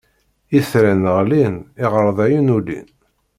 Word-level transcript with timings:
Itran 0.57 1.01
ɣlin, 1.17 1.55
iɣerdayen 1.83 2.53
ulin. 2.57 2.87